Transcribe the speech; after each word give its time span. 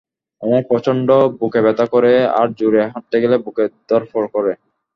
আমার 0.41 0.61
প্রচন্ড 0.69 1.07
বুকে 1.39 1.59
ব্যথা 1.65 1.85
করে 1.93 2.11
আর 2.39 2.47
জোরে 2.59 2.83
হাঁটতে 2.93 3.17
গেলে 3.23 3.35
বুক 3.37 3.57
ধরফর 3.89 4.23
করে। 4.35 4.51